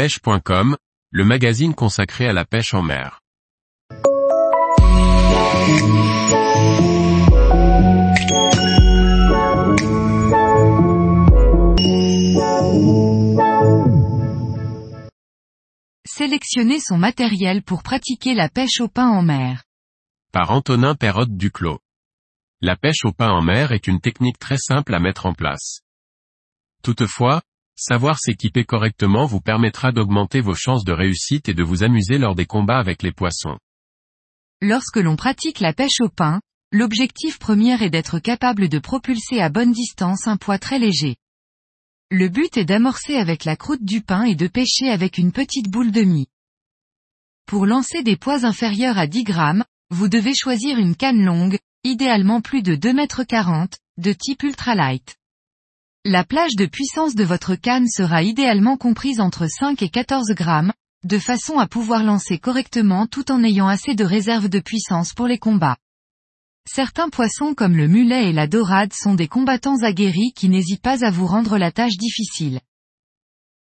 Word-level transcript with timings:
pêche.com, 0.00 0.78
le 1.10 1.24
magazine 1.26 1.74
consacré 1.74 2.26
à 2.26 2.32
la 2.32 2.46
pêche 2.46 2.72
en 2.72 2.80
mer. 2.80 3.20
Sélectionner 16.06 16.80
son 16.80 16.96
matériel 16.96 17.62
pour 17.62 17.82
pratiquer 17.82 18.32
la 18.32 18.48
pêche 18.48 18.80
au 18.80 18.88
pain 18.88 19.06
en 19.06 19.20
mer. 19.20 19.64
Par 20.32 20.50
Antonin 20.50 20.94
Perrotte 20.94 21.36
Duclos. 21.36 21.80
La 22.62 22.74
pêche 22.74 23.04
au 23.04 23.12
pain 23.12 23.28
en 23.28 23.42
mer 23.42 23.72
est 23.72 23.86
une 23.86 24.00
technique 24.00 24.38
très 24.38 24.56
simple 24.56 24.94
à 24.94 24.98
mettre 24.98 25.26
en 25.26 25.34
place. 25.34 25.82
Toutefois, 26.82 27.42
savoir 27.80 28.18
s'équiper 28.18 28.64
correctement 28.64 29.24
vous 29.24 29.40
permettra 29.40 29.90
d'augmenter 29.90 30.40
vos 30.40 30.54
chances 30.54 30.84
de 30.84 30.92
réussite 30.92 31.48
et 31.48 31.54
de 31.54 31.62
vous 31.62 31.82
amuser 31.82 32.18
lors 32.18 32.34
des 32.34 32.46
combats 32.46 32.78
avec 32.78 33.02
les 33.02 33.12
poissons. 33.12 33.58
Lorsque 34.60 34.98
l'on 34.98 35.16
pratique 35.16 35.60
la 35.60 35.72
pêche 35.72 36.00
au 36.00 36.08
pain, 36.08 36.40
l'objectif 36.72 37.38
premier 37.38 37.82
est 37.82 37.90
d'être 37.90 38.18
capable 38.18 38.68
de 38.68 38.78
propulser 38.78 39.40
à 39.40 39.48
bonne 39.48 39.72
distance 39.72 40.28
un 40.28 40.36
poids 40.36 40.58
très 40.58 40.78
léger. 40.78 41.16
Le 42.10 42.28
but 42.28 42.56
est 42.56 42.64
d'amorcer 42.64 43.16
avec 43.16 43.44
la 43.44 43.56
croûte 43.56 43.84
du 43.84 44.02
pain 44.02 44.24
et 44.24 44.34
de 44.34 44.48
pêcher 44.48 44.90
avec 44.90 45.16
une 45.16 45.32
petite 45.32 45.70
boule 45.70 45.92
de 45.92 46.02
mie. 46.02 46.28
Pour 47.46 47.66
lancer 47.66 48.02
des 48.02 48.16
poids 48.16 48.44
inférieurs 48.44 48.98
à 48.98 49.06
10 49.06 49.24
grammes, 49.24 49.64
vous 49.90 50.08
devez 50.08 50.34
choisir 50.34 50.78
une 50.78 50.96
canne 50.96 51.24
longue, 51.24 51.58
idéalement 51.84 52.40
plus 52.40 52.62
de 52.62 52.74
2 52.74 52.92
mètres 52.92 53.24
40, 53.24 53.78
de 53.96 54.12
type 54.12 54.42
ultralight. 54.42 55.16
La 56.06 56.24
plage 56.24 56.56
de 56.56 56.64
puissance 56.64 57.14
de 57.14 57.24
votre 57.24 57.56
canne 57.56 57.86
sera 57.86 58.22
idéalement 58.22 58.78
comprise 58.78 59.20
entre 59.20 59.46
5 59.46 59.82
et 59.82 59.90
14 59.90 60.30
grammes, 60.30 60.72
de 61.04 61.18
façon 61.18 61.58
à 61.58 61.66
pouvoir 61.66 62.04
lancer 62.04 62.38
correctement 62.38 63.06
tout 63.06 63.30
en 63.30 63.44
ayant 63.44 63.68
assez 63.68 63.94
de 63.94 64.04
réserve 64.04 64.48
de 64.48 64.60
puissance 64.60 65.12
pour 65.12 65.26
les 65.26 65.36
combats. 65.36 65.76
Certains 66.66 67.10
poissons 67.10 67.52
comme 67.52 67.76
le 67.76 67.86
mulet 67.86 68.30
et 68.30 68.32
la 68.32 68.46
dorade 68.46 68.94
sont 68.94 69.12
des 69.12 69.28
combattants 69.28 69.82
aguerris 69.82 70.32
qui 70.34 70.48
n'hésitent 70.48 70.80
pas 70.80 71.04
à 71.04 71.10
vous 71.10 71.26
rendre 71.26 71.58
la 71.58 71.70
tâche 71.70 71.98
difficile. 71.98 72.60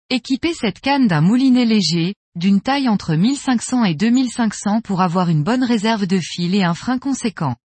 Équipez 0.10 0.54
cette 0.54 0.80
canne 0.80 1.08
d'un 1.08 1.20
moulinet 1.20 1.66
léger, 1.66 2.16
d'une 2.36 2.62
taille 2.62 2.88
entre 2.88 3.16
1500 3.16 3.84
et 3.84 3.96
2500 3.96 4.80
pour 4.80 5.02
avoir 5.02 5.28
une 5.28 5.44
bonne 5.44 5.66
réserve 5.66 6.08
de 6.08 6.22
fil 6.22 6.56
et 6.56 6.64
un 6.64 6.74
frein 6.74 7.00
conséquent. 7.00 7.58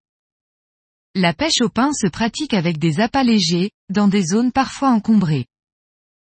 La 1.19 1.33
pêche 1.33 1.61
au 1.61 1.69
pain 1.69 1.93
se 1.93 2.05
pratique 2.05 2.53
avec 2.53 2.77
des 2.77 2.99
appâts 2.99 3.23
légers, 3.23 3.71
dans 3.89 4.07
des 4.07 4.23
zones 4.23 4.51
parfois 4.51 4.89
encombrées. 4.89 5.47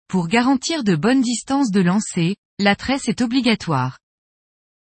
Pour 0.08 0.30
garantir 0.30 0.86
de 0.86 0.96
bonnes 0.96 1.20
distances 1.20 1.72
de 1.72 1.82
lancer, 1.82 2.38
la 2.58 2.78
tresse 2.78 3.10
est 3.10 3.20
obligatoire. 3.20 4.00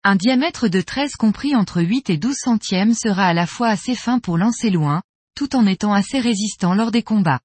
Un 0.04 0.16
diamètre 0.16 0.68
de 0.68 0.82
tresse 0.82 1.16
compris 1.16 1.56
entre 1.56 1.80
8 1.80 2.10
et 2.10 2.18
12 2.18 2.36
centièmes 2.36 2.92
sera 2.92 3.24
à 3.24 3.32
la 3.32 3.46
fois 3.46 3.68
assez 3.68 3.94
fin 3.94 4.18
pour 4.18 4.36
lancer 4.36 4.68
loin, 4.68 5.00
tout 5.34 5.56
en 5.56 5.64
étant 5.64 5.94
assez 5.94 6.20
résistant 6.20 6.74
lors 6.74 6.90
des 6.90 7.02
combats. 7.02 7.40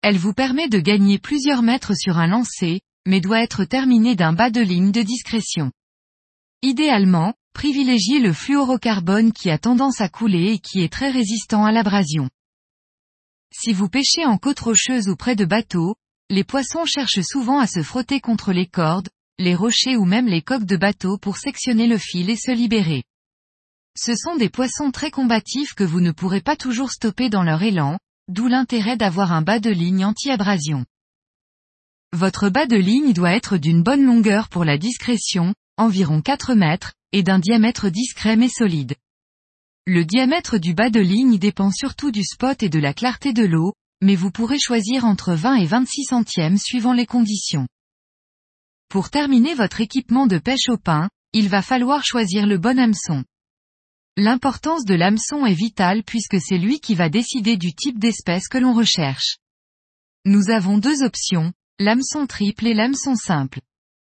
Elle 0.00 0.16
vous 0.16 0.32
permet 0.32 0.70
de 0.70 0.78
gagner 0.78 1.18
plusieurs 1.18 1.60
mètres 1.60 1.94
sur 1.94 2.16
un 2.16 2.28
lancer, 2.28 2.80
mais 3.06 3.20
doit 3.20 3.42
être 3.42 3.64
terminée 3.64 4.16
d'un 4.16 4.32
bas 4.32 4.48
de 4.48 4.62
ligne 4.62 4.90
de 4.90 5.02
discrétion. 5.02 5.70
Idéalement, 6.62 7.34
privilégiez 7.58 8.20
le 8.20 8.32
fluorocarbone 8.32 9.32
qui 9.32 9.50
a 9.50 9.58
tendance 9.58 10.00
à 10.00 10.08
couler 10.08 10.52
et 10.52 10.58
qui 10.60 10.80
est 10.80 10.92
très 10.92 11.10
résistant 11.10 11.64
à 11.64 11.72
l'abrasion. 11.72 12.30
Si 13.52 13.72
vous 13.72 13.88
pêchez 13.88 14.24
en 14.24 14.38
côte 14.38 14.60
rocheuse 14.60 15.08
ou 15.08 15.16
près 15.16 15.34
de 15.34 15.44
bateaux, 15.44 15.96
les 16.30 16.44
poissons 16.44 16.84
cherchent 16.84 17.22
souvent 17.22 17.58
à 17.58 17.66
se 17.66 17.82
frotter 17.82 18.20
contre 18.20 18.52
les 18.52 18.68
cordes, 18.68 19.08
les 19.40 19.56
rochers 19.56 19.96
ou 19.96 20.04
même 20.04 20.28
les 20.28 20.40
coques 20.40 20.66
de 20.66 20.76
bateau 20.76 21.18
pour 21.18 21.36
sectionner 21.36 21.88
le 21.88 21.98
fil 21.98 22.30
et 22.30 22.36
se 22.36 22.52
libérer. 22.52 23.02
Ce 23.96 24.14
sont 24.14 24.36
des 24.36 24.50
poissons 24.50 24.92
très 24.92 25.10
combatifs 25.10 25.74
que 25.74 25.82
vous 25.82 26.00
ne 26.00 26.12
pourrez 26.12 26.40
pas 26.40 26.54
toujours 26.54 26.92
stopper 26.92 27.28
dans 27.28 27.42
leur 27.42 27.64
élan, 27.64 27.98
d'où 28.28 28.46
l'intérêt 28.46 28.96
d'avoir 28.96 29.32
un 29.32 29.42
bas 29.42 29.58
de 29.58 29.70
ligne 29.70 30.04
anti-abrasion. 30.04 30.84
Votre 32.12 32.50
bas 32.50 32.66
de 32.66 32.76
ligne 32.76 33.12
doit 33.14 33.34
être 33.34 33.56
d'une 33.56 33.82
bonne 33.82 34.04
longueur 34.04 34.48
pour 34.48 34.64
la 34.64 34.78
discrétion, 34.78 35.54
environ 35.76 36.22
4 36.22 36.54
mètres, 36.54 36.92
et 37.12 37.22
d'un 37.22 37.38
diamètre 37.38 37.88
discret 37.88 38.36
mais 38.36 38.48
solide. 38.48 38.94
Le 39.86 40.04
diamètre 40.04 40.58
du 40.58 40.74
bas 40.74 40.90
de 40.90 41.00
ligne 41.00 41.38
dépend 41.38 41.70
surtout 41.70 42.10
du 42.10 42.22
spot 42.22 42.62
et 42.62 42.68
de 42.68 42.78
la 42.78 42.92
clarté 42.92 43.32
de 43.32 43.44
l'eau, 43.44 43.72
mais 44.02 44.16
vous 44.16 44.30
pourrez 44.30 44.58
choisir 44.58 45.04
entre 45.04 45.34
20 45.34 45.56
et 45.56 45.66
26 45.66 46.04
centièmes 46.04 46.58
suivant 46.58 46.92
les 46.92 47.06
conditions. 47.06 47.66
Pour 48.88 49.10
terminer 49.10 49.54
votre 49.54 49.80
équipement 49.80 50.26
de 50.26 50.38
pêche 50.38 50.68
au 50.68 50.76
pain, 50.76 51.08
il 51.32 51.48
va 51.48 51.62
falloir 51.62 52.04
choisir 52.04 52.46
le 52.46 52.58
bon 52.58 52.78
hameçon. 52.78 53.24
L'importance 54.16 54.84
de 54.84 54.94
l'hameçon 54.94 55.46
est 55.46 55.54
vitale 55.54 56.02
puisque 56.02 56.40
c'est 56.40 56.58
lui 56.58 56.80
qui 56.80 56.94
va 56.94 57.08
décider 57.08 57.56
du 57.56 57.72
type 57.74 57.98
d'espèce 57.98 58.48
que 58.48 58.58
l'on 58.58 58.72
recherche. 58.72 59.36
Nous 60.24 60.50
avons 60.50 60.78
deux 60.78 61.02
options, 61.02 61.52
l'hameçon 61.78 62.26
triple 62.26 62.66
et 62.66 62.74
l'hameçon 62.74 63.14
simple. 63.14 63.60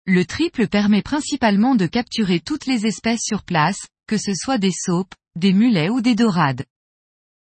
Le 0.08 0.24
triple 0.24 0.68
permet 0.68 1.02
principalement 1.02 1.74
de 1.74 1.86
capturer 1.86 2.38
toutes 2.38 2.66
les 2.66 2.86
espèces 2.86 3.24
sur 3.24 3.42
place, 3.42 3.88
que 4.06 4.16
ce 4.16 4.34
soit 4.34 4.58
des 4.58 4.70
saupes, 4.70 5.14
des 5.34 5.52
mulets 5.52 5.90
ou 5.90 6.00
des 6.00 6.14
dorades. 6.14 6.64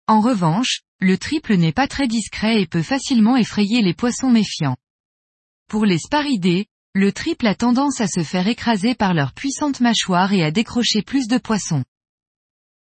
En 0.08 0.22
revanche, 0.22 0.80
le 1.02 1.18
triple 1.18 1.56
n'est 1.56 1.74
pas 1.74 1.90
très 1.90 2.08
discret 2.08 2.62
et 2.62 2.66
peut 2.66 2.82
facilement 2.82 3.36
effrayer 3.36 3.82
les 3.82 3.94
poissons 3.94 4.30
méfiants. 4.30 4.78
Pour 5.68 5.86
les 5.86 6.00
sparidés, 6.00 6.68
le 6.94 7.12
triple 7.12 7.46
a 7.48 7.56
tendance 7.56 8.00
à 8.00 8.08
se 8.08 8.24
faire 8.24 8.48
écraser 8.48 8.96
par 8.96 9.14
leur 9.14 9.34
puissante 9.34 9.82
mâchoire 9.82 10.32
et 10.32 10.42
à 10.42 10.52
décrocher 10.52 11.02
plus 11.02 11.28
de 11.28 11.38
poissons. 11.38 11.84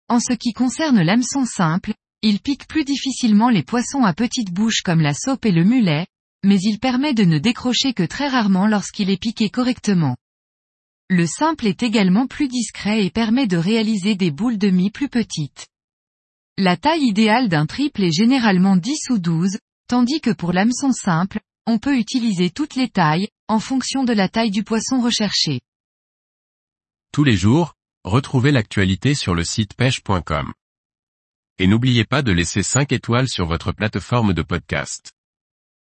En 0.09 0.21
ce 0.21 0.34
qui 0.34 0.53
concerne 0.53 1.00
l'hameçon 1.00 1.47
simple, 1.47 1.94
il 2.21 2.41
pique 2.41 2.69
plus 2.69 2.84
difficilement 2.84 3.49
les 3.49 3.62
poissons 3.62 4.05
à 4.05 4.12
petite 4.12 4.53
bouche 4.53 4.83
comme 4.83 5.00
la 5.00 5.15
saupe 5.15 5.47
et 5.47 5.53
le 5.53 5.65
mulet, 5.65 6.06
mais 6.47 6.61
il 6.61 6.79
permet 6.79 7.12
de 7.12 7.25
ne 7.25 7.39
décrocher 7.39 7.93
que 7.93 8.05
très 8.05 8.29
rarement 8.29 8.69
lorsqu'il 8.69 9.11
est 9.11 9.21
piqué 9.21 9.51
correctement. 9.51 10.17
Le 11.11 11.27
simple 11.27 11.67
est 11.67 11.83
également 11.83 12.29
plus 12.29 12.47
discret 12.47 13.05
et 13.05 13.11
permet 13.11 13.49
de 13.49 13.57
réaliser 13.57 14.15
des 14.15 14.31
boules 14.31 14.56
de 14.56 14.71
mie 14.71 14.93
plus 14.93 15.09
petites. 15.09 15.67
La 16.56 16.77
taille 16.77 17.03
idéale 17.03 17.49
d'un 17.49 17.67
triple 17.67 18.05
est 18.05 18.12
généralement 18.12 18.77
10 18.77 19.11
ou 19.11 19.19
12, 19.19 19.59
tandis 19.89 20.21
que 20.21 20.31
pour 20.31 20.53
l'hameçon 20.53 20.93
simple, 20.93 21.41
on 21.67 21.79
peut 21.79 21.99
utiliser 21.99 22.51
toutes 22.51 22.77
les 22.77 22.89
tailles, 22.89 23.29
en 23.49 23.59
fonction 23.59 24.05
de 24.05 24.12
la 24.12 24.29
taille 24.29 24.53
du 24.53 24.62
poisson 24.62 25.01
recherché. 25.01 25.61
Tous 27.12 27.25
les 27.25 27.37
jours, 27.37 27.75
retrouvez 28.05 28.53
l'actualité 28.53 29.15
sur 29.15 29.35
le 29.35 29.43
site 29.43 29.75
pêche.com. 29.75 30.53
Et 31.59 31.67
n'oubliez 31.67 32.05
pas 32.05 32.23
de 32.23 32.31
laisser 32.31 32.62
5 32.62 32.93
étoiles 32.93 33.29
sur 33.29 33.47
votre 33.47 33.73
plateforme 33.73 34.33
de 34.33 34.43
podcast. 34.43 35.16